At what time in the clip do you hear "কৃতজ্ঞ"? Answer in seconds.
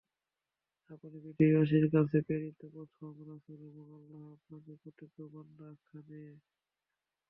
4.83-5.19